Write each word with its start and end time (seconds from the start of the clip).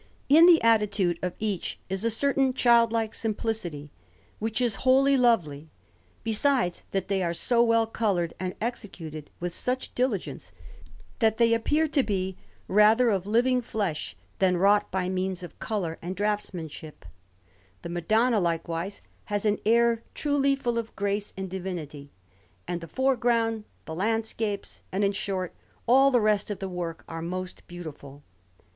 In 0.29 0.47
the 0.47 0.59
attitude 0.63 1.19
of 1.21 1.35
each 1.37 1.77
is 1.87 2.03
a 2.03 2.09
certain 2.09 2.55
childlike 2.55 3.13
simplicity 3.13 3.91
which 4.39 4.59
is 4.59 4.77
wholly 4.81 5.15
lovely, 5.15 5.69
besides 6.23 6.85
that 6.89 7.07
they 7.07 7.21
are 7.21 7.35
so 7.35 7.61
well 7.61 7.85
coloured, 7.85 8.33
and 8.39 8.55
executed 8.59 9.29
with 9.39 9.53
such 9.53 9.93
diligence, 9.93 10.53
that 11.19 11.37
they 11.37 11.53
appear 11.53 11.87
to 11.89 12.01
be 12.01 12.35
rather 12.67 13.09
of 13.09 13.27
living 13.27 13.61
flesh 13.61 14.17
than 14.39 14.57
wrought 14.57 14.89
by 14.89 15.07
means 15.07 15.43
of 15.43 15.59
colour 15.59 15.99
and 16.01 16.15
draughtsmanship; 16.17 17.05
the 17.83 17.89
Madonna, 17.89 18.39
likewise, 18.39 19.03
has 19.25 19.45
an 19.45 19.59
air 19.67 20.01
truly 20.15 20.55
full 20.55 20.79
of 20.79 20.95
grace 20.95 21.31
and 21.37 21.47
divinity; 21.47 22.09
and 22.67 22.81
the 22.81 22.87
foreground, 22.87 23.65
the 23.85 23.93
landscapes, 23.93 24.81
and 24.91 25.03
in 25.03 25.11
short 25.11 25.53
all 25.85 26.09
the 26.09 26.19
rest 26.19 26.49
of 26.49 26.57
the 26.57 26.67
work, 26.69 27.03
are 27.07 27.21
most 27.21 27.67
beautiful. 27.67 28.23